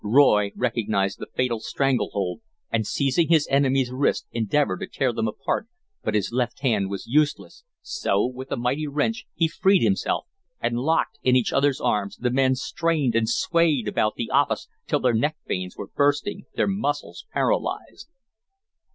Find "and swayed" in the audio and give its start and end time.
13.13-13.87